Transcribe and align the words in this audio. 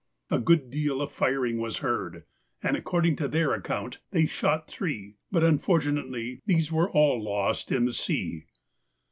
A 0.31 0.39
good 0.39 0.71
deal 0.71 0.99
of 0.99 1.11
firing 1.11 1.59
was 1.59 1.77
heard, 1.77 2.23
and 2.63 2.75
according 2.75 3.17
to 3.17 3.27
their 3.27 3.53
own 3.53 3.59
account 3.59 3.99
they 4.09 4.25
shot 4.25 4.67
three, 4.67 5.17
but 5.31 5.43
unfortunately 5.43 6.41
these 6.47 6.71
were 6.71 6.89
all 6.89 7.23
lost 7.23 7.71
in 7.71 7.85
the 7.85 7.93
sea. 7.93 8.45